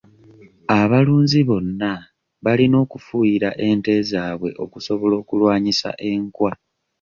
Abalunzi 0.79 1.39
bonna 1.49 1.91
balina 2.43 2.75
okufuuyira 2.85 3.49
ente 3.67 3.93
zaabwe 4.09 4.49
okusobola 4.63 5.13
okulwanyisa 5.21 5.89
enkwa. 6.11 6.51